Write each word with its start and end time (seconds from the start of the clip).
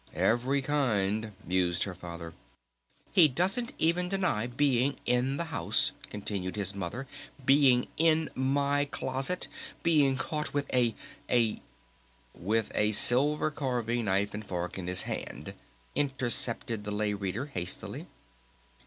"Every... 0.15 0.63
kind," 0.63 1.33
mused 1.45 1.83
her 1.83 1.93
Father. 1.93 2.33
"He 3.11 3.27
doesn't 3.27 3.71
even 3.77 4.09
deny 4.09 4.47
being 4.47 4.97
in 5.05 5.37
the 5.37 5.43
house," 5.53 5.91
continued 6.09 6.55
her 6.55 6.65
Mother, 6.73 7.05
"being 7.45 7.87
in 7.97 8.31
my 8.33 8.85
closet,... 8.85 9.47
being 9.83 10.17
caught 10.17 10.55
with 10.55 10.65
a 10.73 10.95
a" 11.29 11.61
"With 12.33 12.71
a 12.73 12.93
silver 12.93 13.51
carving 13.51 14.05
knife 14.05 14.33
and 14.33 14.43
fork 14.43 14.79
in 14.79 14.87
his 14.87 15.03
hand," 15.03 15.53
intercepted 15.93 16.83
the 16.83 16.89
Lay 16.89 17.13
Reader 17.13 17.51
hastily. 17.53 18.07